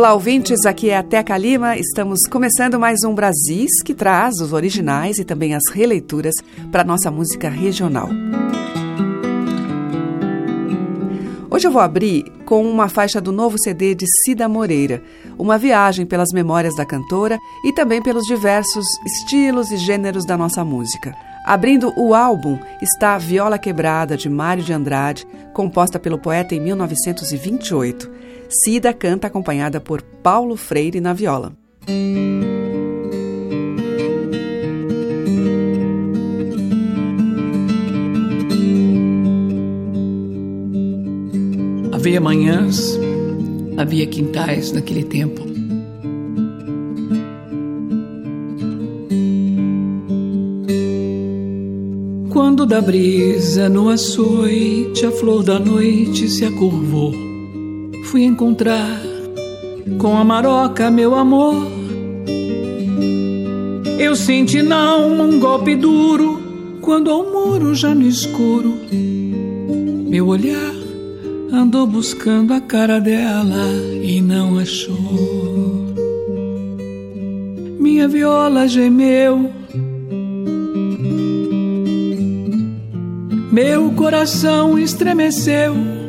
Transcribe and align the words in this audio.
Olá, 0.00 0.14
ouvintes. 0.14 0.64
Aqui 0.64 0.88
é 0.88 0.96
a 0.96 1.02
Teca 1.02 1.36
Lima. 1.36 1.76
Estamos 1.76 2.20
começando 2.30 2.80
mais 2.80 3.04
um 3.04 3.14
Brasis 3.14 3.82
que 3.84 3.92
traz 3.92 4.36
os 4.40 4.50
originais 4.50 5.18
e 5.18 5.26
também 5.26 5.54
as 5.54 5.62
releituras 5.70 6.34
para 6.72 6.82
nossa 6.82 7.10
música 7.10 7.50
regional. 7.50 8.08
Hoje 11.50 11.66
eu 11.66 11.70
vou 11.70 11.82
abrir 11.82 12.24
com 12.46 12.64
uma 12.64 12.88
faixa 12.88 13.20
do 13.20 13.30
novo 13.30 13.58
CD 13.62 13.94
de 13.94 14.06
Cida 14.24 14.48
Moreira, 14.48 15.02
uma 15.38 15.58
viagem 15.58 16.06
pelas 16.06 16.32
memórias 16.32 16.74
da 16.74 16.86
cantora 16.86 17.38
e 17.62 17.70
também 17.70 18.00
pelos 18.00 18.24
diversos 18.24 18.86
estilos 19.04 19.70
e 19.70 19.76
gêneros 19.76 20.24
da 20.24 20.34
nossa 20.34 20.64
música. 20.64 21.14
Abrindo 21.44 21.92
o 21.94 22.14
álbum 22.14 22.58
está 22.80 23.18
Viola 23.18 23.58
Quebrada, 23.58 24.16
de 24.16 24.30
Mário 24.30 24.64
de 24.64 24.72
Andrade, 24.72 25.26
composta 25.52 25.98
pelo 25.98 26.18
poeta 26.18 26.54
em 26.54 26.60
1928. 26.60 28.29
Cida 28.52 28.92
canta 28.92 29.28
acompanhada 29.28 29.80
por 29.80 30.02
Paulo 30.02 30.56
Freire 30.56 31.00
na 31.00 31.12
viola. 31.12 31.52
Havia 41.92 42.20
manhãs, 42.20 42.98
havia 43.76 44.04
quintais 44.08 44.72
naquele 44.72 45.04
tempo. 45.04 45.42
Quando 52.32 52.66
da 52.66 52.80
brisa 52.80 53.68
no 53.68 53.88
açoite 53.88 55.06
a 55.06 55.12
flor 55.12 55.44
da 55.44 55.60
noite 55.60 56.28
se 56.28 56.44
acurvou, 56.44 57.29
fui 58.10 58.24
encontrar 58.24 59.00
com 59.96 60.16
a 60.16 60.24
maroca 60.24 60.90
meu 60.90 61.14
amor. 61.14 61.70
Eu 64.00 64.16
senti 64.16 64.62
não 64.62 65.20
um 65.20 65.38
golpe 65.38 65.76
duro 65.76 66.42
quando 66.80 67.08
ao 67.08 67.30
muro 67.30 67.72
já 67.72 67.94
no 67.94 68.02
escuro 68.02 68.74
meu 70.08 70.26
olhar 70.26 70.74
andou 71.52 71.86
buscando 71.86 72.52
a 72.52 72.60
cara 72.60 72.98
dela 72.98 73.68
e 74.02 74.20
não 74.20 74.58
achou. 74.58 75.94
Minha 77.78 78.08
viola 78.08 78.66
gemeu, 78.66 79.52
meu 83.52 83.92
coração 83.92 84.76
estremeceu. 84.76 85.99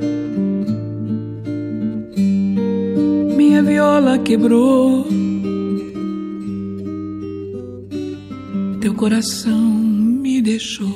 Viola 3.82 4.20
quebrou, 4.20 5.08
teu 8.80 8.94
coração 8.94 9.60
me 9.60 10.40
deixou. 10.40 10.88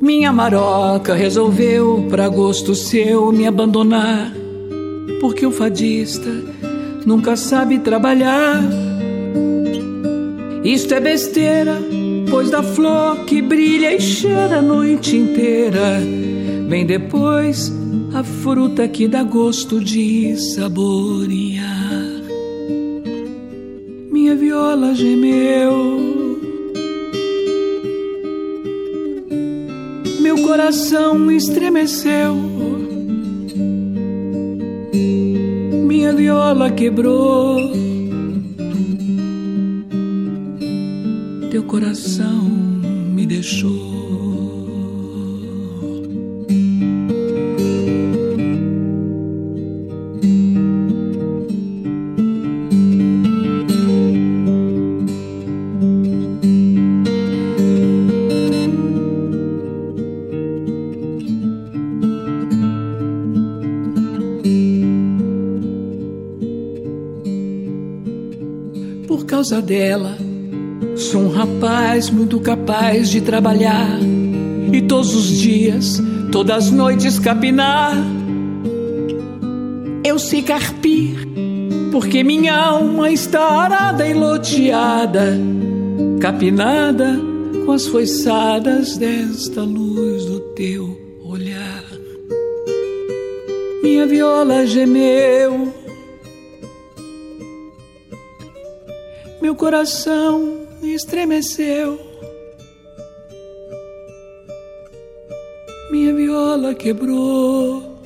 Minha 0.00 0.32
maroca 0.32 1.14
resolveu, 1.14 2.06
pra 2.10 2.28
gosto 2.28 2.74
seu, 2.74 3.30
me 3.30 3.46
abandonar. 3.46 4.32
Porque 5.20 5.46
o 5.46 5.52
fadista 5.52 6.30
nunca 7.06 7.36
sabe 7.36 7.78
trabalhar. 7.78 8.60
Isto 10.64 10.94
é 10.94 11.00
besteira, 11.00 11.78
pois 12.30 12.50
da 12.50 12.62
flor 12.62 13.24
que 13.24 13.42
brilha 13.42 13.94
e 13.94 14.00
cheira 14.00 14.58
a 14.58 14.62
noite 14.62 15.16
inteira, 15.16 16.00
vem 16.68 16.86
depois 16.86 17.72
a 18.14 18.22
fruta 18.22 18.86
que 18.88 19.08
dá 19.08 19.22
gosto 19.22 19.80
de 19.80 20.36
saborear. 20.36 21.66
Minha 24.10 24.36
viola 24.36 24.94
gemeu. 24.94 26.10
meu 30.20 30.42
coração 30.42 31.28
estremeceu. 31.28 32.36
Minha 35.88 36.12
viola 36.12 36.70
quebrou. 36.70 37.89
Coração 41.70 42.48
me 43.14 43.24
deixou. 43.24 43.70
Por 69.06 69.24
causa 69.24 69.62
dela, 69.62 70.18
sou 71.10 71.22
um 71.22 71.28
rapaz 71.28 72.08
muito 72.08 72.38
capaz 72.38 73.10
de 73.10 73.20
trabalhar 73.20 73.98
e 74.72 74.80
todos 74.80 75.12
os 75.12 75.26
dias, 75.26 76.00
todas 76.30 76.66
as 76.66 76.70
noites 76.70 77.18
capinar. 77.18 77.96
Eu 80.04 80.20
sei 80.20 80.40
carpir, 80.40 81.26
porque 81.90 82.22
minha 82.22 82.54
alma 82.56 83.10
está 83.10 83.42
arada 83.42 84.06
e 84.06 84.14
loteada, 84.14 85.36
capinada 86.20 87.18
com 87.66 87.72
as 87.72 87.88
foiçadas 87.88 88.96
desta 88.96 89.62
luz 89.62 90.24
do 90.26 90.38
teu 90.54 90.96
olhar. 91.24 91.82
Minha 93.82 94.06
viola 94.06 94.64
gemeu, 94.64 95.74
meu 99.42 99.56
coração 99.56 100.59
estremeceu. 100.82 101.98
Minha 105.90 106.14
viola 106.14 106.74
quebrou. 106.74 107.98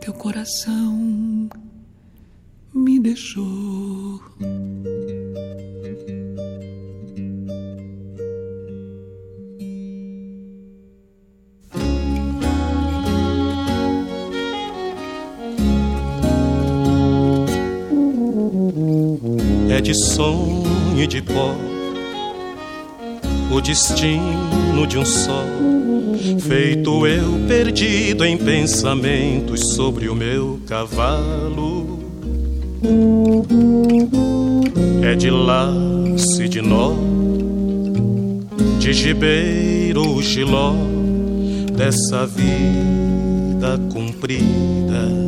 Teu 0.00 0.12
coração 0.14 1.48
me 2.74 3.00
deixou. 3.00 4.20
É 19.70 19.80
de 19.80 19.94
sonho 19.94 20.64
e 20.96 21.06
de 21.06 21.22
pó, 21.22 21.54
o 23.50 23.60
destino 23.60 24.86
de 24.86 24.98
um 24.98 25.04
só, 25.04 25.44
feito 26.40 27.06
eu 27.06 27.46
perdido 27.46 28.24
em 28.24 28.36
pensamentos 28.36 29.74
sobre 29.74 30.08
o 30.08 30.14
meu 30.14 30.60
cavalo. 30.66 31.98
É 35.02 35.14
de 35.14 35.30
laço 35.30 36.48
de 36.48 36.60
nó, 36.60 36.92
de 38.78 38.92
gibeiro 38.92 40.14
o 40.14 40.22
giló, 40.22 40.74
dessa 41.76 42.26
vida 42.26 43.78
cumprida 43.92 45.27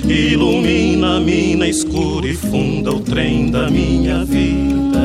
Ilumina 0.11 1.15
a 1.15 1.19
mina 1.21 1.65
escura 1.65 2.27
e 2.27 2.33
funda 2.33 2.91
o 2.91 2.99
trem 2.99 3.49
da 3.49 3.69
minha 3.69 4.25
vida. 4.25 4.99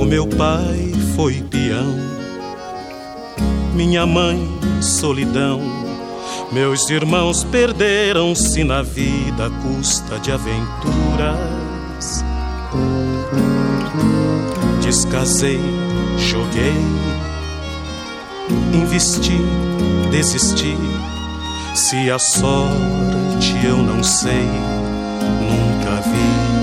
O 0.00 0.04
meu 0.04 0.28
pai 0.28 0.92
foi 1.16 1.42
peão, 1.50 1.92
minha 3.74 4.06
mãe 4.06 4.38
solidão. 4.80 5.60
Meus 6.52 6.88
irmãos 6.90 7.42
perderam-se 7.42 8.62
na 8.62 8.80
vida 8.80 9.46
à 9.46 9.50
custa 9.50 10.20
de 10.20 10.30
aventuras. 10.30 12.24
Descasei, 14.80 15.60
joguei, 16.16 16.72
investi, 18.72 19.38
desisti. 20.10 20.76
Se 21.74 22.10
a 22.10 22.18
sorte 22.18 23.54
eu 23.64 23.78
não 23.78 24.02
sei, 24.02 24.48
nunca 25.40 26.00
vi. 26.02 26.58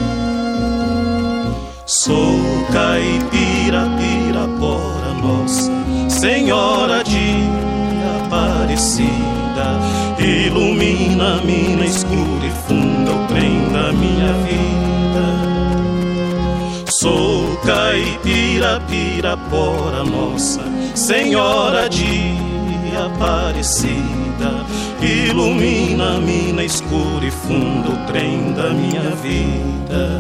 Sou 1.86 2.40
caipira, 2.72 3.88
pirapora 3.98 5.14
nossa, 5.22 5.72
Senhora 6.10 7.04
de 7.04 7.50
Aparecida. 8.26 9.80
Ilumina 10.20 11.36
a 11.36 11.42
mina 11.42 11.86
escura 11.86 12.46
e 12.46 12.52
funda 12.68 13.12
o 13.12 13.28
trem 13.28 13.70
da 13.72 13.92
minha 13.94 14.34
vida. 14.44 15.45
Sou 17.06 17.56
caipira, 17.58 18.82
pirapora 18.90 20.04
nossa, 20.04 20.62
Senhora 20.96 21.88
de 21.88 22.34
Aparecida. 22.98 24.66
Ilumina 25.00 26.16
a 26.16 26.20
mina 26.20 26.64
escura 26.64 27.24
e 27.24 27.30
funda 27.30 27.90
o 27.90 28.06
trem 28.08 28.54
da 28.54 28.72
minha 28.72 29.12
vida. 29.22 30.20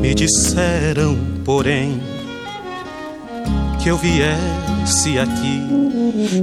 Me 0.00 0.14
disseram, 0.14 1.18
porém, 1.44 2.00
que 3.86 3.90
eu 3.90 3.98
viesse 3.98 5.16
aqui 5.16 5.62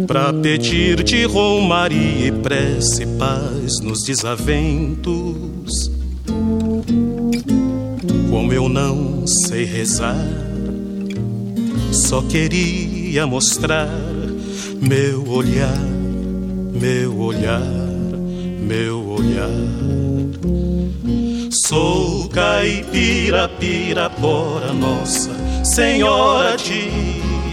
pra 0.07 0.31
pedir 0.31 1.03
de 1.03 1.25
romaria 1.25 2.27
e 2.27 2.31
prece 2.31 3.05
paz 3.19 3.81
nos 3.81 4.01
desaventos. 4.03 5.91
Como 8.29 8.53
eu 8.53 8.69
não 8.69 9.27
sei 9.27 9.65
rezar, 9.65 10.25
só 11.91 12.21
queria 12.21 13.27
mostrar 13.27 13.89
meu 14.79 15.27
olhar, 15.27 15.81
meu 16.79 17.19
olhar, 17.19 17.59
meu 18.61 19.05
olhar. 19.05 19.49
Sou 21.67 22.29
caipira, 22.29 23.49
pirapora 23.49 24.71
nossa, 24.71 25.29
Senhora 25.65 26.55
de 26.55 27.02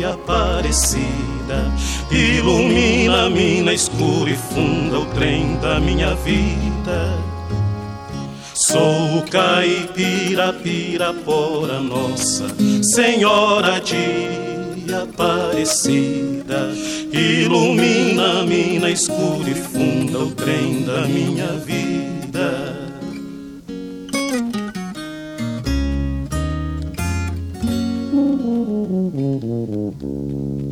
Aparecida. 0.05 1.73
Ilumina 2.11 3.27
a 3.27 3.31
mina 3.31 3.73
escura 3.73 4.31
e 4.31 4.37
funda 4.37 5.01
o 5.01 5.07
trem 5.07 5.57
da 5.57 5.81
minha 5.81 6.15
vida. 6.17 7.19
Sou 8.55 9.23
caipira, 9.31 10.53
pirapora 10.53 11.81
nossa, 11.81 12.45
Senhora 12.83 13.81
de 13.81 14.93
Aparecida. 14.93 16.71
Ilumina 17.13 18.41
a 18.41 18.45
mina 18.45 18.91
escura 18.91 19.49
e 19.49 19.55
funda 19.55 20.19
o 20.19 20.31
trem 20.33 20.83
da 20.83 21.03
minha 21.03 21.47
vida. 21.65 22.80
Mm-hmm. 28.91 30.70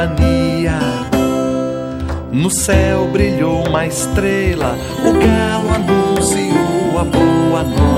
Companhia. 0.00 0.78
No 2.32 2.50
céu 2.50 3.06
brilhou 3.08 3.66
uma 3.68 3.86
estrela, 3.86 4.74
o 5.00 5.12
galo 5.12 5.74
anunciou 5.74 6.98
a 6.98 7.04
boa 7.04 7.62
nova 7.62 7.89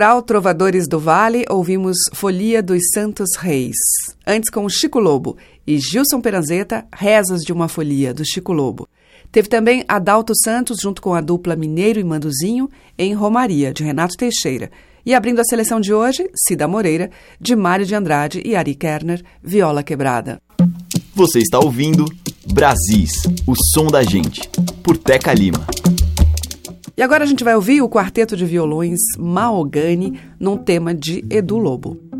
coral 0.00 0.22
Trovadores 0.22 0.88
do 0.88 0.98
Vale, 0.98 1.44
ouvimos 1.50 1.98
Folia 2.14 2.62
dos 2.62 2.80
Santos 2.94 3.36
Reis. 3.38 3.76
Antes 4.26 4.48
com 4.48 4.66
Chico 4.66 4.98
Lobo 4.98 5.36
e 5.66 5.76
Gilson 5.78 6.22
Peranzeta, 6.22 6.86
Rezas 6.90 7.42
de 7.42 7.52
uma 7.52 7.68
Folia, 7.68 8.14
do 8.14 8.24
Chico 8.24 8.50
Lobo. 8.50 8.88
Teve 9.30 9.46
também 9.46 9.84
Adalto 9.86 10.32
Santos, 10.34 10.78
junto 10.80 11.02
com 11.02 11.12
a 11.12 11.20
dupla 11.20 11.54
Mineiro 11.54 12.00
e 12.00 12.04
Manduzinho, 12.04 12.70
em 12.96 13.12
Romaria, 13.12 13.74
de 13.74 13.84
Renato 13.84 14.16
Teixeira. 14.16 14.70
E 15.04 15.12
abrindo 15.12 15.40
a 15.40 15.44
seleção 15.44 15.78
de 15.78 15.92
hoje, 15.92 16.30
Cida 16.34 16.66
Moreira, 16.66 17.10
de 17.38 17.54
Mário 17.54 17.84
de 17.84 17.94
Andrade 17.94 18.40
e 18.42 18.56
Ari 18.56 18.74
Kerner, 18.74 19.22
Viola 19.42 19.82
Quebrada. 19.82 20.40
Você 21.14 21.40
está 21.40 21.58
ouvindo 21.58 22.06
Brasis, 22.50 23.24
o 23.46 23.52
som 23.74 23.88
da 23.88 24.02
gente, 24.02 24.48
por 24.82 24.96
Teca 24.96 25.34
Lima. 25.34 25.66
E 27.00 27.02
agora 27.02 27.24
a 27.24 27.26
gente 27.26 27.42
vai 27.42 27.54
ouvir 27.54 27.80
o 27.80 27.88
quarteto 27.88 28.36
de 28.36 28.44
violões 28.44 29.00
Mahogany 29.18 30.20
num 30.38 30.58
tema 30.58 30.94
de 30.94 31.24
Edu 31.30 31.56
Lobo. 31.56 32.19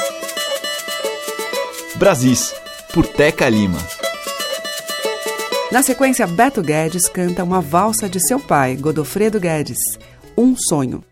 Brasis, 2.01 2.51
por 2.95 3.05
Teca 3.05 3.47
Lima. 3.47 3.77
Na 5.71 5.83
sequência, 5.83 6.25
Beto 6.25 6.63
Guedes 6.63 7.07
canta 7.07 7.43
uma 7.43 7.61
valsa 7.61 8.09
de 8.09 8.19
seu 8.19 8.39
pai, 8.39 8.75
Godofredo 8.75 9.39
Guedes, 9.39 9.77
Um 10.35 10.55
Sonho. 10.57 11.03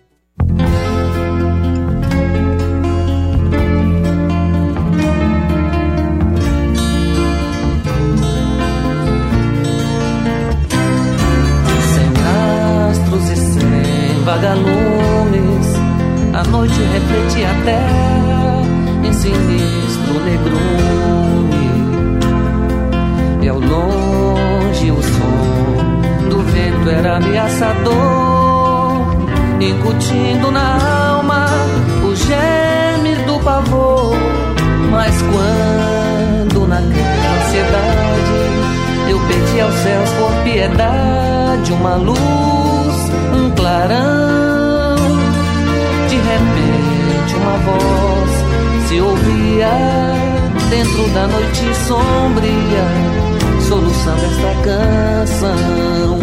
Uma 41.79 41.95
luz, 41.95 42.95
um 43.33 43.49
clarão. 43.51 44.95
De 46.09 46.15
repente 46.15 47.35
uma 47.35 47.57
voz 47.57 48.31
se 48.87 48.99
ouvia 48.99 49.69
dentro 50.69 51.07
da 51.13 51.27
noite 51.27 51.75
sombria, 51.87 52.85
soluçando 53.67 54.25
esta 54.25 54.53
canção. 54.63 56.19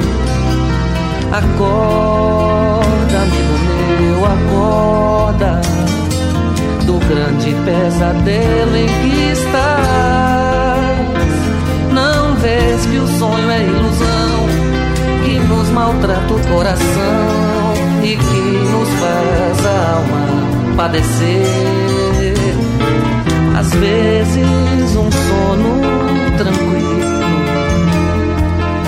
Acorda, 1.33 3.19
amigo 3.23 3.57
meu, 4.01 4.25
acorda 4.25 5.61
do 6.85 6.99
grande 7.09 7.55
pesadelo 7.65 8.77
em 8.77 8.87
que 8.87 9.33
estás. 9.33 9.76
Maltrata 15.87 16.35
o 16.35 16.41
coração 16.49 17.75
e 18.03 18.17
que 18.17 18.41
nos 18.73 18.89
faz 18.99 19.67
a 19.67 19.93
alma 19.95 20.27
padecer. 20.77 22.35
Às 23.57 23.73
vezes 23.73 24.97
um 24.97 25.11
sono 25.11 25.81
tranquilo, 26.37 27.01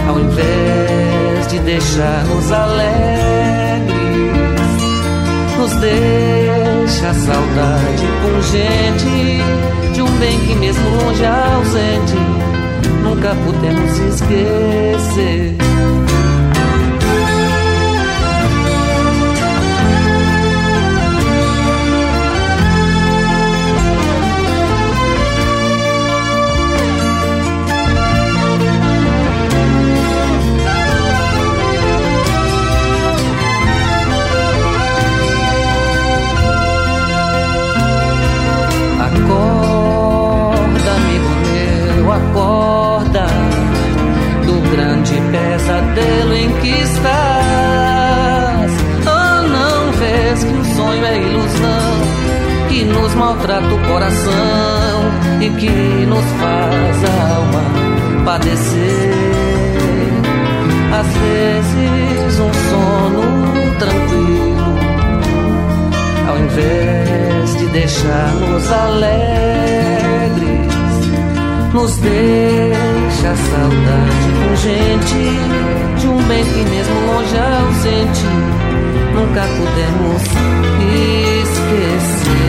ao 0.08 0.18
invés 0.18 1.46
de 1.48 1.58
deixar-nos 1.61 2.50
alegres, 2.50 3.92
nos 5.56 5.72
deixa 5.76 7.11
a 7.11 7.14
saudade 7.14 8.06
pungente 8.22 9.40
de 9.94 10.02
um 10.02 10.11
bem 10.18 10.38
que 10.40 10.54
mesmo 10.56 10.90
longe 10.90 11.24
ausente 11.24 12.16
nunca 13.04 13.37
pudemos 13.44 13.98
esquecer. 14.00 15.56
Maltrata 53.18 53.66
o 53.66 53.79
coração 53.87 55.03
e 55.40 55.51
que 55.51 56.07
nos 56.07 56.24
faz 56.40 57.05
a 57.05 57.35
alma 57.35 57.62
padecer. 58.24 59.12
Às 60.92 61.07
vezes 61.07 62.40
um 62.40 62.53
sono 62.70 63.22
tranquilo, 63.79 64.74
ao 66.29 66.38
invés 66.38 67.59
de 67.59 67.66
deixar-nos 67.66 68.72
alegres, 68.72 70.38
nos 71.74 71.96
deixa 71.98 73.37
saudade 73.37 74.29
pungente 74.48 75.24
de 76.01 76.09
um 76.09 76.22
bem 76.22 76.44
que 76.44 76.64
mesmo 76.70 77.07
longe 77.07 77.37
ausente 77.37 78.27
nunca 79.14 79.42
podemos 79.42 80.22
esquecer. 81.42 82.47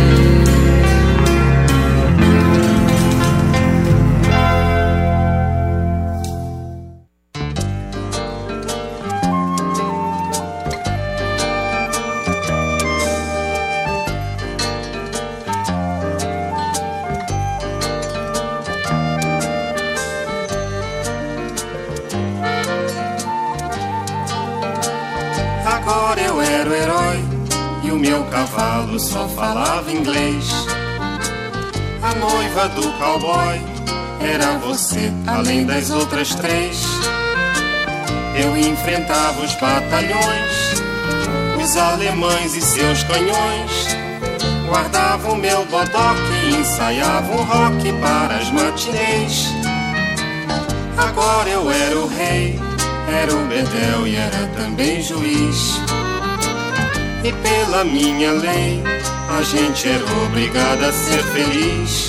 Você, 34.80 35.12
além 35.28 35.66
das 35.66 35.90
outras 35.90 36.34
três. 36.36 36.82
Eu 38.42 38.56
enfrentava 38.56 39.42
os 39.44 39.54
batalhões, 39.56 40.82
os 41.62 41.76
alemães 41.76 42.56
e 42.56 42.62
seus 42.62 43.04
canhões. 43.04 43.98
Guardava 44.70 45.34
o 45.34 45.36
meu 45.36 45.66
bodoque 45.66 46.32
e 46.46 46.56
ensaiava 46.56 47.30
o 47.30 47.44
rock 47.44 47.92
para 48.00 48.38
as 48.38 48.50
matinês. 48.52 49.48
Agora 50.98 51.50
eu 51.50 51.70
era 51.70 52.00
o 52.00 52.08
rei, 52.08 52.58
era 53.22 53.36
o 53.36 53.48
bedel 53.48 54.08
e 54.08 54.16
era 54.16 54.48
também 54.56 55.02
juiz. 55.02 55.78
E 57.26 57.34
pela 57.34 57.84
minha 57.84 58.32
lei, 58.32 58.82
a 59.38 59.42
gente 59.42 59.90
era 59.90 60.06
obrigado 60.26 60.84
a 60.86 60.94
ser 60.94 61.22
feliz. 61.24 62.09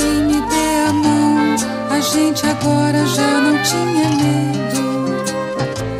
gente 2.01 2.43
agora 2.47 3.05
já 3.05 3.39
não 3.39 3.61
tinha 3.61 4.09
medo. 4.09 4.81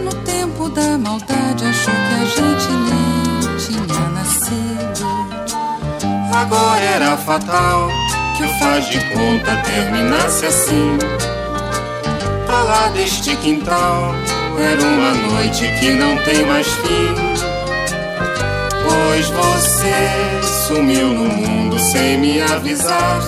No 0.03 0.13
tempo 0.25 0.67
da 0.69 0.97
maldade, 0.97 1.63
achou 1.63 1.93
que 1.93 2.13
a 2.15 2.25
gente 2.25 2.71
nem 2.71 3.57
tinha 3.57 4.09
nascido. 4.09 5.05
Agora 6.33 6.81
era 6.81 7.17
fatal 7.17 7.87
que 8.35 8.43
o 8.43 8.49
faz 8.57 8.87
de 8.87 8.99
conta 9.13 9.55
terminasse 9.63 10.45
assim. 10.47 10.97
Pra 12.47 12.63
lá 12.63 12.87
deste 12.89 13.35
quintal, 13.35 14.15
era 14.57 14.81
uma 14.81 15.13
noite 15.13 15.67
que 15.79 15.91
não 15.91 16.17
tem 16.23 16.43
mais 16.47 16.67
fim. 16.67 17.13
Pois 18.83 19.29
você 19.29 20.41
sumiu 20.67 21.09
no 21.09 21.25
mundo 21.25 21.77
sem 21.79 22.17
me 22.17 22.41
avisar. 22.41 23.21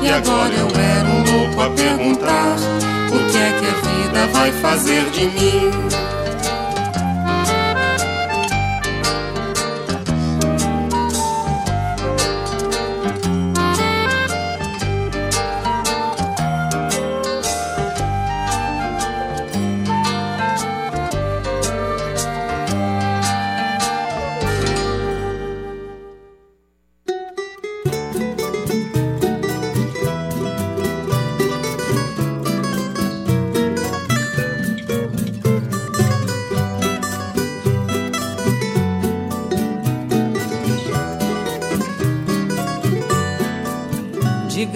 E 0.00 0.10
agora 0.10 0.52
eu 0.54 0.68
era 0.68 1.08
um 1.08 1.23
louco 1.34 1.60
a 1.60 1.70
perguntar: 1.70 2.56
o 3.10 3.30
que 3.30 3.36
é 3.36 3.52
que 3.58 3.66
a 3.66 3.90
vida 3.90 4.26
vai 4.28 4.52
fazer 4.52 5.10
de 5.10 5.26
mim? 5.26 6.03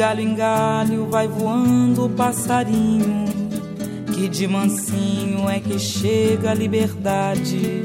Galho 0.09 0.21
em 0.23 0.35
galho 0.35 1.07
vai 1.11 1.29
voando 1.29 2.07
o 2.07 2.09
passarinho, 2.09 3.27
que 4.14 4.27
de 4.27 4.49
mansinho 4.49 5.47
é 5.51 5.61
que 5.61 5.79
chega 5.79 6.53
a 6.53 6.55
liberdade. 6.55 7.83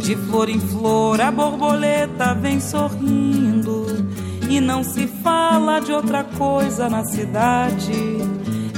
De 0.00 0.16
flor 0.16 0.48
em 0.48 0.58
flor 0.58 1.20
a 1.20 1.30
borboleta 1.30 2.32
vem 2.32 2.58
sorrindo, 2.58 3.84
e 4.48 4.62
não 4.62 4.82
se 4.82 5.06
fala 5.06 5.78
de 5.78 5.92
outra 5.92 6.24
coisa 6.24 6.88
na 6.88 7.04
cidade. 7.04 8.16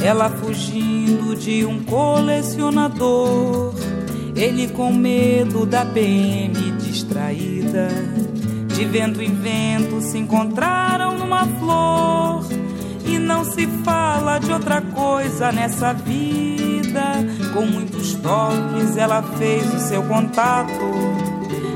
Ela 0.03 0.29
fugindo 0.29 1.37
de 1.37 1.65
um 1.65 1.85
colecionador, 1.85 3.73
ele 4.35 4.67
com 4.67 4.93
medo 4.93 5.65
da 5.65 5.87
PM 5.87 6.73
distraída. 6.73 7.87
De 8.67 8.85
vento 8.85 9.23
em 9.23 9.33
vento 9.33 10.01
se 10.01 10.19
encontraram 10.19 11.17
numa 11.17 11.47
flor 11.47 12.50
e 13.11 13.19
não 13.19 13.45
se 13.45 13.67
fala 13.85 14.39
de 14.39 14.53
outra 14.53 14.81
coisa 14.81 15.51
nessa 15.51 15.93
vida. 15.93 17.03
Com 17.53 17.67
muitos 17.67 18.15
toques 18.15 18.97
ela 18.97 19.23
fez 19.37 19.73
o 19.75 19.81
seu 19.81 20.03
contato. 20.05 20.71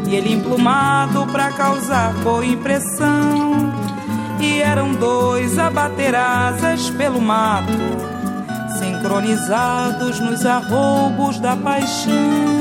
E 0.08 0.14
ele 0.14 0.32
emplumado 0.32 1.26
pra 1.26 1.50
causar 1.52 2.14
boa 2.22 2.46
impressão. 2.46 3.72
E 4.40 4.60
eram 4.60 4.94
dois 4.94 5.58
a 5.58 5.70
bater 5.70 6.14
asas 6.14 6.90
pelo 6.90 7.20
mato, 7.20 7.72
sincronizados 8.78 10.20
nos 10.20 10.44
arroubos 10.44 11.40
da 11.40 11.56
paixão. 11.56 12.53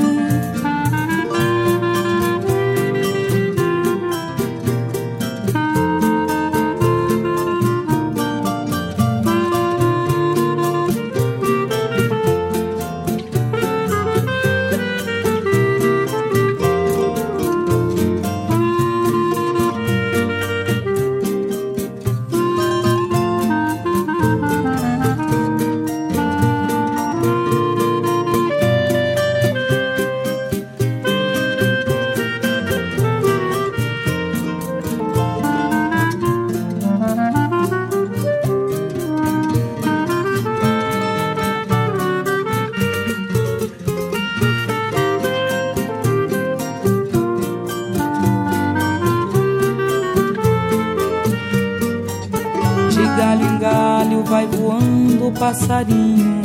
Passarinho, 55.54 56.42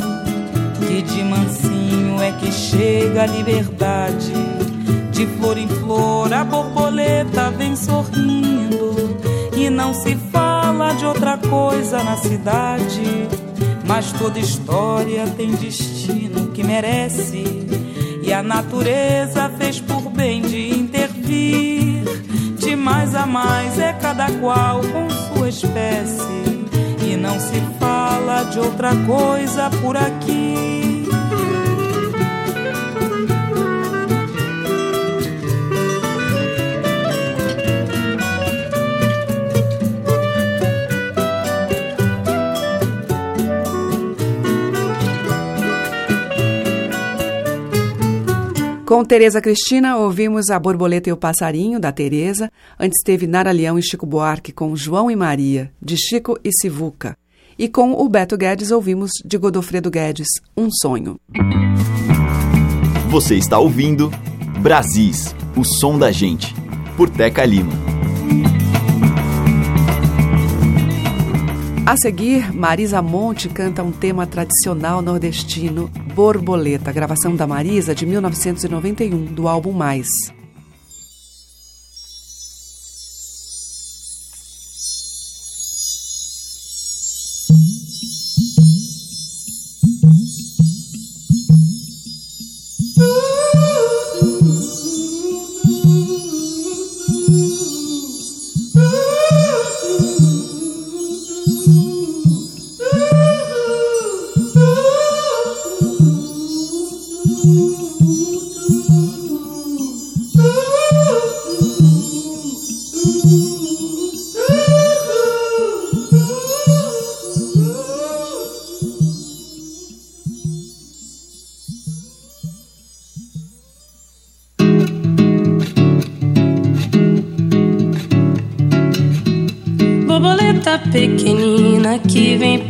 que 0.86 1.02
de 1.02 1.24
mansinho 1.24 2.22
é 2.22 2.30
que 2.30 2.52
chega 2.52 3.24
a 3.24 3.26
liberdade. 3.26 4.32
De 5.10 5.26
flor 5.26 5.58
em 5.58 5.66
flor 5.66 6.32
a 6.32 6.44
borboleta 6.44 7.50
vem 7.50 7.74
sorrindo, 7.74 9.18
e 9.56 9.68
não 9.68 9.92
se 9.92 10.14
fala 10.30 10.92
de 10.92 11.04
outra 11.04 11.36
coisa 11.36 12.02
na 12.04 12.16
cidade. 12.16 13.28
Mas 13.84 14.12
toda 14.12 14.38
história 14.38 15.26
tem 15.36 15.50
destino 15.56 16.52
que 16.52 16.62
merece, 16.62 17.66
e 18.22 18.32
a 18.32 18.44
natureza 18.44 19.49
outra 28.80 28.96
coisa 29.04 29.68
por 29.82 29.94
aqui. 29.94 31.04
Com 48.86 49.04
Tereza 49.04 49.40
Cristina, 49.42 49.98
ouvimos 49.98 50.48
A 50.48 50.58
Borboleta 50.58 51.10
e 51.10 51.12
o 51.12 51.16
Passarinho, 51.16 51.78
da 51.78 51.92
Tereza. 51.92 52.50
Antes 52.78 53.02
teve 53.04 53.26
Nara 53.26 53.52
Leão 53.52 53.78
e 53.78 53.82
Chico 53.82 54.06
Buarque 54.06 54.52
com 54.52 54.74
João 54.74 55.10
e 55.10 55.14
Maria, 55.14 55.70
de 55.80 55.96
Chico 55.98 56.38
e 56.42 56.50
Sivuca. 56.50 57.19
E 57.60 57.68
com 57.68 57.92
o 57.92 58.08
Beto 58.08 58.38
Guedes 58.38 58.70
ouvimos 58.70 59.10
de 59.22 59.36
Godofredo 59.36 59.90
Guedes, 59.90 60.28
Um 60.56 60.70
Sonho. 60.70 61.20
Você 63.10 63.34
está 63.34 63.58
ouvindo 63.58 64.10
Brasis, 64.62 65.36
o 65.54 65.62
som 65.62 65.98
da 65.98 66.10
gente, 66.10 66.54
por 66.96 67.10
Teca 67.10 67.44
Lima. 67.44 67.70
A 71.84 71.94
seguir, 71.98 72.50
Marisa 72.50 73.02
Monte 73.02 73.50
canta 73.50 73.82
um 73.82 73.92
tema 73.92 74.26
tradicional 74.26 75.02
nordestino, 75.02 75.90
Borboleta, 76.14 76.90
gravação 76.90 77.36
da 77.36 77.46
Marisa 77.46 77.94
de 77.94 78.06
1991, 78.06 79.22
do 79.26 79.46
álbum 79.46 79.72
Mais. 79.72 80.08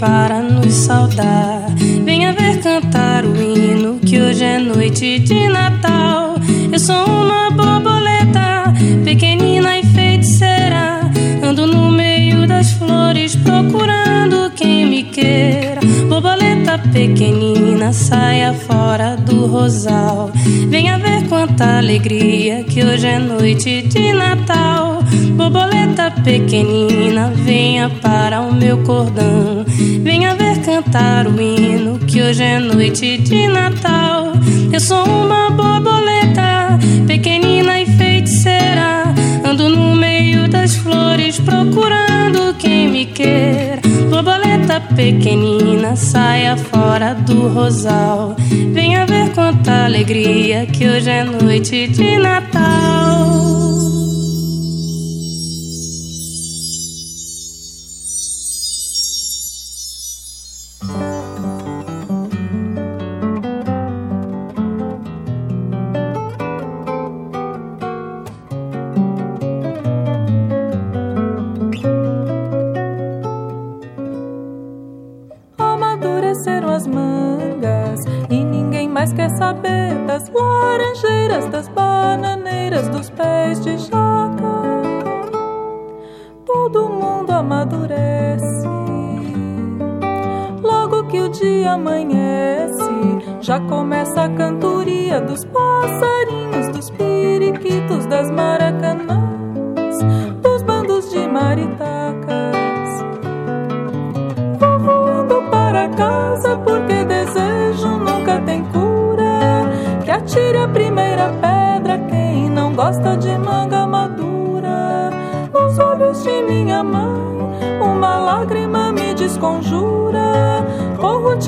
Para 0.00 0.40
nos 0.40 0.72
saudar. 0.72 1.66
Venha 2.04 2.32
ver 2.32 2.60
cantar 2.62 3.24
o 3.24 3.36
hino 3.36 3.98
que 4.00 4.18
hoje 4.18 4.42
é 4.42 4.58
noite 4.58 5.18
de 5.18 5.48
Natal. 5.48 6.36
Eu 6.72 6.78
sou 6.78 7.04
uma 7.04 7.50
borboleta, 7.50 8.72
pequenina 9.04 9.78
e 9.78 9.84
feiticeira. 9.84 11.02
Ando 11.42 11.66
no 11.66 11.92
meio 11.92 12.46
das 12.46 12.72
flores 12.72 13.36
procurando 13.36 14.50
quem 14.56 14.86
me 14.86 15.02
queira. 15.02 15.80
Borboleta 16.08 16.78
pequenina, 16.78 17.92
saia 17.92 18.54
fora 18.54 19.16
do 19.16 19.46
rosal. 19.46 20.30
Venha 20.68 20.98
ver 20.98 21.28
quanta 21.28 21.76
alegria 21.76 22.64
que 22.64 22.82
hoje 22.82 23.06
é 23.06 23.18
noite 23.18 23.82
de 23.82 24.12
Natal. 24.14 24.99
Borboleta 25.36 26.10
pequenina, 26.10 27.32
venha 27.34 27.88
para 27.88 28.40
o 28.40 28.54
meu 28.54 28.78
cordão. 28.82 29.64
Venha 30.02 30.34
ver 30.34 30.60
cantar 30.62 31.26
o 31.26 31.40
hino 31.40 31.98
que 31.98 32.22
hoje 32.22 32.42
é 32.42 32.58
noite 32.58 33.18
de 33.18 33.48
Natal. 33.48 34.32
Eu 34.72 34.80
sou 34.80 35.04
uma 35.04 35.50
borboleta 35.50 36.78
pequenina 37.06 37.80
e 37.80 37.86
feiticeira. 37.86 39.04
Ando 39.44 39.68
no 39.68 39.96
meio 39.96 40.48
das 40.48 40.76
flores 40.76 41.38
procurando 41.40 42.54
quem 42.58 42.88
me 42.88 43.06
queira. 43.06 43.80
Borboleta 44.10 44.80
pequenina, 44.94 45.96
saia 45.96 46.56
fora 46.56 47.14
do 47.14 47.48
rosal. 47.48 48.36
Venha 48.72 49.06
ver 49.06 49.30
quanta 49.30 49.86
alegria 49.86 50.66
que 50.66 50.88
hoje 50.88 51.10
é 51.10 51.24
noite 51.24 51.88
de 51.88 52.18
Natal. 52.18 53.99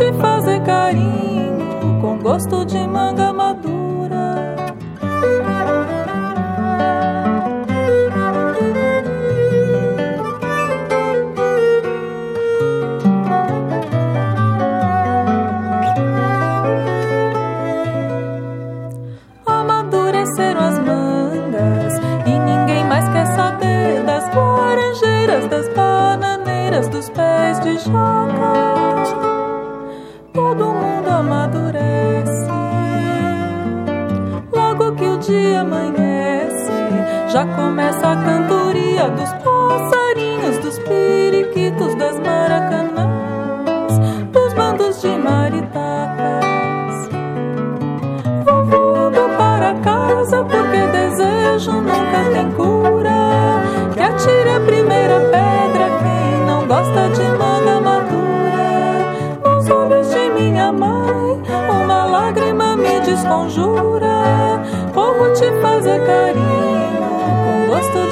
te 0.02 0.12
fazer 0.14 0.60
carinho 0.62 2.00
com 2.00 2.18
gosto 2.18 2.64
de 2.64 2.86
manga 2.88 3.31
Já 37.32 37.46
começa 37.46 38.12
a 38.12 38.16
cantoria 38.16 39.08
dos 39.08 39.32
passarinhos, 39.42 40.58
dos 40.58 40.78
periquitos, 40.80 41.94
das 41.94 42.18
maracanãs, 42.18 43.98
dos 44.30 44.52
bandos 44.52 45.00
de 45.00 45.08
maritacas. 45.16 47.08
Vou 48.44 48.66
voando 48.66 49.34
para 49.38 49.74
casa 49.76 50.44
porque 50.44 50.86
desejo 50.88 51.72
nunca 51.72 52.22
tem 52.34 52.52
cura. 52.52 53.62
Que 53.94 54.02
atire 54.02 54.50
a 54.50 54.60
primeira 54.60 55.18
pedra 55.20 55.88
quem 56.02 56.46
não 56.46 56.66
gosta 56.66 57.08
de 57.14 57.24
manga 57.38 57.80
madura. 57.80 59.10
Nos 59.42 59.70
olhos 59.70 60.10
de 60.10 60.28
minha 60.38 60.70
mãe, 60.70 61.42
uma 61.70 62.04
lágrima 62.04 62.76
me 62.76 63.00
desconjura. 63.00 64.60
Como 64.92 65.32
te 65.32 65.50
fazer 65.62 65.98
carinho 66.04 66.71
gosto 67.72 68.11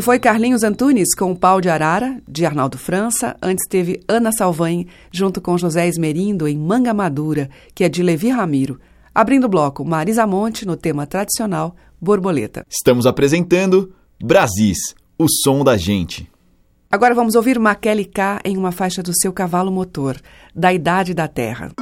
Este 0.00 0.06
foi 0.06 0.18
Carlinhos 0.18 0.62
Antunes 0.62 1.14
com 1.14 1.30
o 1.30 1.36
Pau 1.36 1.60
de 1.60 1.68
Arara, 1.68 2.22
de 2.26 2.46
Arnaldo 2.46 2.78
França. 2.78 3.36
Antes 3.42 3.68
teve 3.68 4.00
Ana 4.08 4.32
Salvain, 4.32 4.86
junto 5.12 5.42
com 5.42 5.58
José 5.58 5.86
Esmerindo, 5.86 6.48
em 6.48 6.56
Manga 6.56 6.94
Madura, 6.94 7.50
que 7.74 7.84
é 7.84 7.88
de 7.90 8.02
Levi 8.02 8.30
Ramiro. 8.30 8.80
Abrindo 9.14 9.44
o 9.44 9.48
bloco, 9.48 9.84
Marisa 9.84 10.26
Monte 10.26 10.66
no 10.66 10.74
tema 10.74 11.06
tradicional 11.06 11.76
Borboleta. 12.00 12.64
Estamos 12.70 13.04
apresentando 13.04 13.92
Brasis, 14.18 14.94
o 15.18 15.26
som 15.28 15.62
da 15.62 15.76
gente. 15.76 16.26
Agora 16.90 17.14
vamos 17.14 17.34
ouvir 17.34 17.58
Maquele 17.58 18.06
K 18.06 18.40
em 18.42 18.56
uma 18.56 18.72
faixa 18.72 19.02
do 19.02 19.12
seu 19.14 19.34
cavalo 19.34 19.70
motor, 19.70 20.18
da 20.56 20.72
Idade 20.72 21.12
da 21.12 21.28
Terra. 21.28 21.72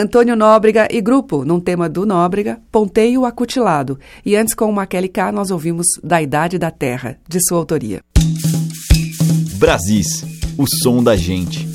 Antônio 0.00 0.34
Nóbrega 0.34 0.88
e 0.90 0.98
grupo, 0.98 1.44
num 1.44 1.60
tema 1.60 1.86
do 1.86 2.06
Nóbrega, 2.06 2.58
Ponteio 2.72 3.26
Acutilado. 3.26 4.00
E 4.24 4.34
antes, 4.34 4.54
com 4.54 4.64
o 4.64 4.72
Maquele 4.72 5.08
K, 5.08 5.30
nós 5.30 5.50
ouvimos 5.50 5.86
Da 6.02 6.22
Idade 6.22 6.58
da 6.58 6.70
Terra, 6.70 7.18
de 7.28 7.38
sua 7.46 7.58
autoria. 7.58 8.00
Brasis, 9.58 10.24
o 10.56 10.64
som 10.82 11.02
da 11.02 11.14
gente. 11.14 11.68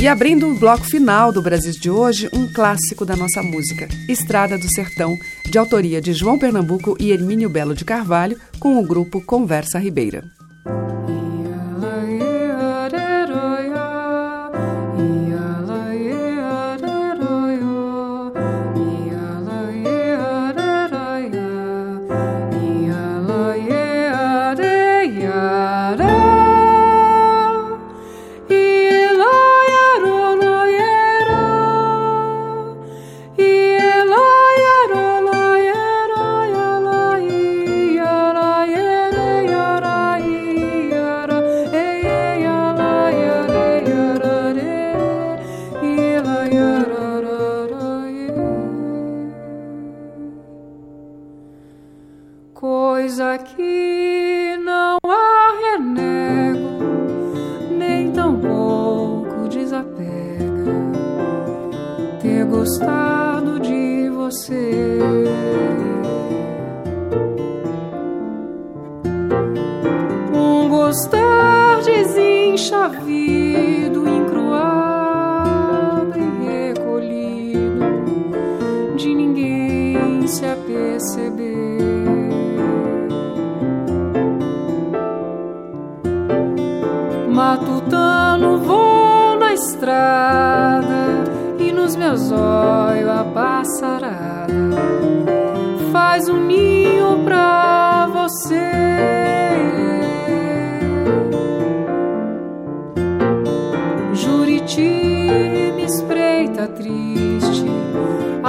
E 0.00 0.08
abrindo 0.08 0.48
o 0.48 0.58
bloco 0.58 0.84
final 0.84 1.30
do 1.30 1.40
Brasil 1.40 1.72
de 1.72 1.88
hoje, 1.88 2.28
um 2.32 2.52
clássico 2.52 3.04
da 3.04 3.14
nossa 3.14 3.44
música, 3.44 3.88
Estrada 4.08 4.58
do 4.58 4.68
Sertão, 4.74 5.16
de 5.48 5.56
autoria 5.56 6.00
de 6.00 6.12
João 6.12 6.36
Pernambuco 6.36 6.96
e 6.98 7.12
Hermínio 7.12 7.48
Belo 7.48 7.76
de 7.76 7.84
Carvalho, 7.84 8.36
com 8.58 8.76
o 8.76 8.84
grupo 8.84 9.20
Conversa 9.20 9.78
Ribeira. 9.78 10.35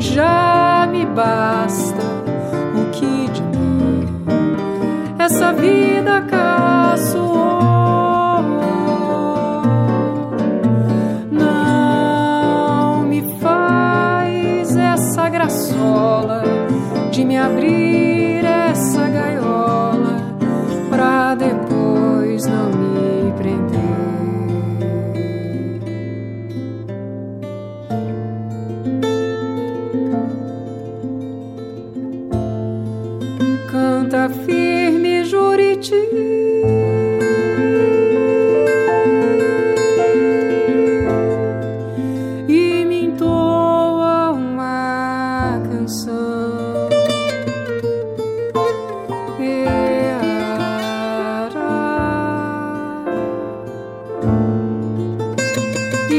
já 0.00 0.88
me 0.90 1.04
basta 1.06 2.16
essa 5.26 5.52
vida 5.52 6.20
caçoou. 6.22 7.26
Não 11.30 13.02
me 13.02 13.22
faz 13.40 14.76
essa 14.76 15.28
graçola 15.28 16.44
de 17.10 17.24
me 17.24 17.36
abrir 17.36 17.85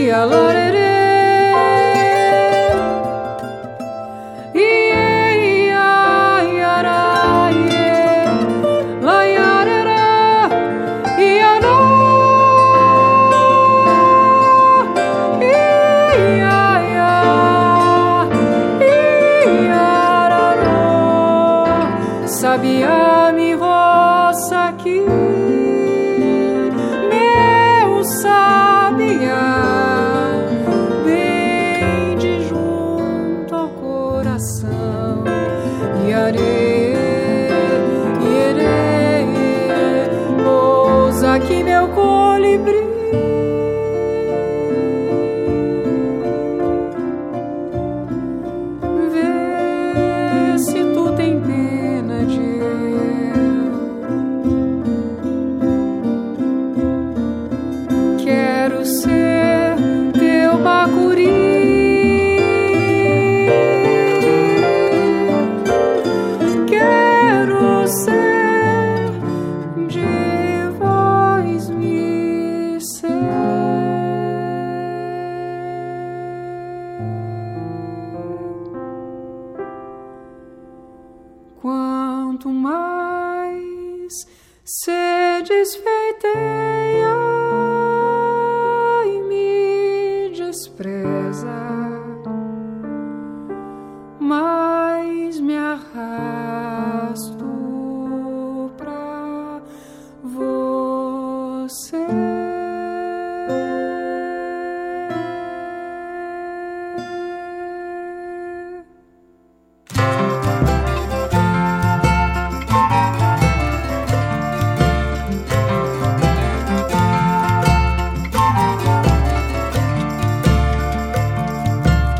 Gloria, 0.07 0.25
Lord, 0.25 0.55
it. 0.55 0.86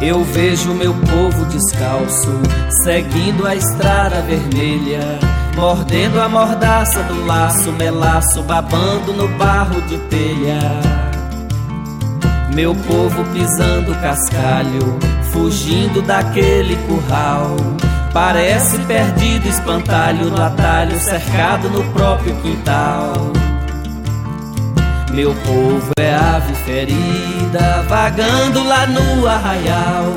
Eu 0.08 0.24
vejo 0.24 0.74
meu 0.74 0.94
povo 0.94 1.44
descalço, 1.48 2.32
seguindo 2.82 3.46
a 3.46 3.54
estrada 3.54 4.22
vermelha, 4.22 5.02
mordendo 5.54 6.22
a 6.22 6.30
mordaça 6.30 7.04
do 7.04 7.26
laço, 7.26 7.74
melaço, 7.74 8.42
babando 8.44 9.12
no 9.12 9.28
barro 9.38 9.82
de 9.82 9.98
telha. 9.98 10.60
Meu 12.56 12.74
povo 12.74 13.22
pisando 13.34 13.94
cascalho, 13.96 14.98
fugindo 15.34 16.02
daquele 16.02 16.78
curral. 16.88 17.58
Parece 18.14 18.80
perdido 18.86 19.50
espantalho 19.50 20.30
no 20.30 20.42
atalho, 20.42 20.98
cercado 21.02 21.70
no 21.70 21.84
próprio 21.92 22.34
quintal. 22.38 23.37
Meu 25.18 25.34
povo 25.34 25.94
é 25.98 26.14
ave 26.14 26.54
ferida, 26.54 27.84
vagando 27.90 28.64
lá 28.64 28.86
no 28.86 29.26
arraial. 29.26 30.14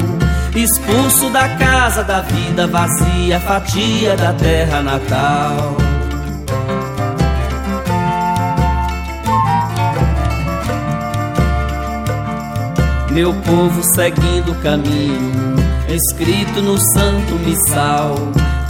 Expulso 0.54 1.30
da 1.30 1.48
casa 1.56 2.04
da 2.04 2.20
vida 2.20 2.66
vazia, 2.66 3.40
fatia 3.40 4.14
da 4.14 4.34
terra 4.34 4.82
natal. 4.82 5.74
Meu 13.10 13.32
povo 13.32 13.82
seguindo 13.94 14.52
o 14.52 14.54
caminho, 14.56 15.56
escrito 15.88 16.60
no 16.60 16.76
santo 16.78 17.36
missal. 17.46 18.16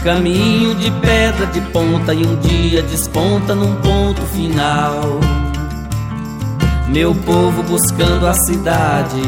Caminho 0.05 0.76
de 0.76 0.93
pedra 0.93 1.47
de 1.47 1.61
ponta 1.72 2.14
e 2.14 2.24
um 2.24 2.37
dia 2.37 2.83
desponta 2.85 3.53
num 3.53 3.74
ponto 3.81 4.22
final. 4.26 5.18
Meu 6.91 7.14
povo 7.14 7.62
buscando 7.62 8.26
a 8.26 8.34
cidade, 8.34 9.22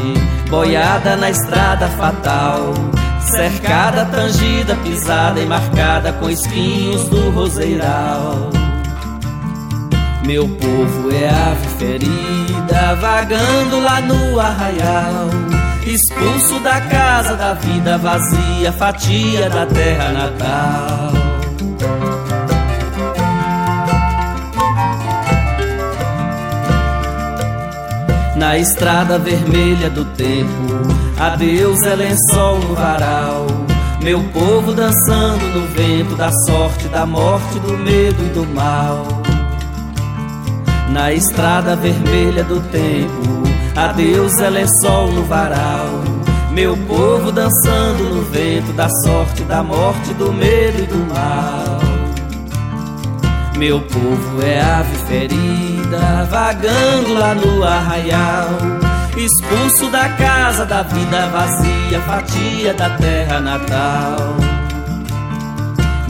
boiada 0.49 1.15
na 1.15 1.29
estrada 1.29 1.87
fatal, 1.87 2.73
cercada, 3.21 4.03
tangida, 4.05 4.75
pisada 4.83 5.39
e 5.39 5.45
marcada 5.45 6.11
com 6.11 6.29
espinhos 6.29 7.07
do 7.07 7.29
roseiral. 7.31 8.49
Meu 10.25 10.45
povo 10.45 11.09
é 11.09 11.29
ave 11.29 11.67
ferida, 11.79 12.95
vagando 12.99 13.79
lá 13.79 14.01
no 14.01 14.39
arraial, 14.41 15.29
expulso 15.87 16.59
da 16.59 16.81
casa 16.81 17.35
da 17.37 17.53
vida 17.53 17.97
vazia, 17.97 18.73
fatia 18.73 19.49
da 19.49 19.65
terra 19.65 20.11
natal. 20.11 21.22
Na 28.43 28.57
estrada 28.57 29.17
vermelha 29.17 29.89
do 29.89 30.03
tempo. 30.03 30.67
Adeus 31.17 31.81
é 31.83 31.95
lençol 31.95 32.59
no 32.59 32.75
varal. 32.75 33.47
Meu 34.01 34.21
povo 34.33 34.73
dançando 34.73 35.45
no 35.57 35.65
vento 35.67 36.13
da 36.17 36.29
sorte, 36.45 36.89
da 36.89 37.05
morte, 37.05 37.57
do 37.59 37.77
medo 37.77 38.21
e 38.21 38.29
do 38.33 38.45
mal. 38.53 39.07
Na 40.89 41.13
estrada 41.13 41.73
vermelha 41.77 42.43
do 42.43 42.59
tempo, 42.69 43.43
adeus 43.77 44.37
é 44.41 44.49
lençol 44.49 45.07
no 45.13 45.23
varal. 45.23 46.03
Meu 46.51 46.75
povo 46.75 47.31
dançando 47.31 48.03
no 48.13 48.23
vento 48.23 48.73
da 48.73 48.89
sorte, 49.05 49.43
da 49.43 49.63
morte, 49.63 50.13
do 50.15 50.33
medo 50.33 50.83
e 50.83 50.85
do 50.85 51.13
mal. 51.13 51.79
Meu 53.57 53.79
povo 53.79 54.41
é 54.45 54.59
ave 54.59 54.97
ferida, 55.07 55.72
vagando 56.29 57.13
lá 57.13 57.35
no 57.35 57.63
arraial. 57.63 58.49
Expulso 59.15 59.89
da 59.91 60.09
casa 60.09 60.65
da 60.65 60.81
vida 60.81 61.27
vazia, 61.27 62.01
fatia 62.01 62.73
da 62.73 62.89
terra 62.91 63.39
natal. 63.39 64.35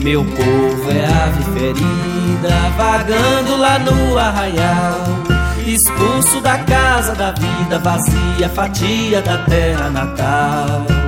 Meu 0.00 0.24
povo 0.24 0.90
é 0.90 1.04
ave 1.04 1.44
ferida, 1.58 2.70
vagando 2.76 3.56
lá 3.56 3.78
no 3.78 4.18
arraial. 4.18 5.00
Expulso 5.66 6.40
da 6.40 6.58
casa 6.58 7.14
da 7.14 7.32
vida 7.32 7.78
vazia, 7.78 8.48
fatia 8.50 9.22
da 9.22 9.38
terra 9.38 9.88
natal. 9.90 11.03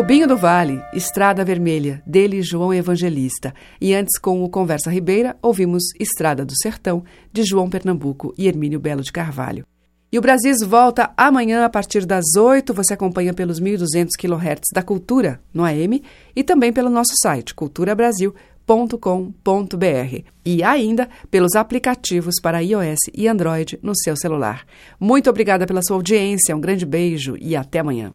Rubinho 0.00 0.26
do 0.26 0.34
Vale, 0.34 0.82
Estrada 0.94 1.44
Vermelha, 1.44 2.02
dele 2.06 2.40
João 2.40 2.72
Evangelista. 2.72 3.52
E 3.78 3.92
antes, 3.92 4.18
com 4.18 4.42
o 4.42 4.48
Conversa 4.48 4.90
Ribeira, 4.90 5.36
ouvimos 5.42 5.82
Estrada 6.00 6.42
do 6.42 6.56
Sertão, 6.56 7.04
de 7.30 7.44
João 7.44 7.68
Pernambuco 7.68 8.32
e 8.38 8.48
Hermínio 8.48 8.80
Belo 8.80 9.02
de 9.02 9.12
Carvalho. 9.12 9.66
E 10.10 10.18
o 10.18 10.22
Brasis 10.22 10.62
volta 10.62 11.12
amanhã 11.18 11.66
a 11.66 11.68
partir 11.68 12.06
das 12.06 12.24
8. 12.34 12.72
Você 12.72 12.94
acompanha 12.94 13.34
pelos 13.34 13.60
1.200 13.60 14.08
kHz 14.18 14.70
da 14.72 14.82
Cultura 14.82 15.38
no 15.52 15.64
AM 15.64 16.02
e 16.34 16.42
também 16.42 16.72
pelo 16.72 16.88
nosso 16.88 17.12
site 17.20 17.54
culturabrasil.com.br 17.54 20.24
e 20.46 20.62
ainda 20.62 21.10
pelos 21.30 21.54
aplicativos 21.54 22.36
para 22.40 22.62
iOS 22.62 23.00
e 23.12 23.28
Android 23.28 23.78
no 23.82 23.94
seu 23.94 24.16
celular. 24.16 24.64
Muito 24.98 25.28
obrigada 25.28 25.66
pela 25.66 25.82
sua 25.82 25.96
audiência, 25.96 26.56
um 26.56 26.60
grande 26.60 26.86
beijo 26.86 27.36
e 27.38 27.54
até 27.54 27.80
amanhã. 27.80 28.14